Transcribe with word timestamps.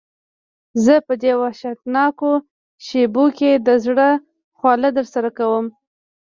زه 0.83 0.95
په 1.07 1.13
دې 1.21 1.33
وحشتناکو 1.41 2.31
شېبو 2.85 3.25
کې 3.37 3.51
د 3.67 3.69
زړه 3.85 4.09
خواله 4.57 4.89
درسره 4.97 5.29
کوم. 5.37 5.65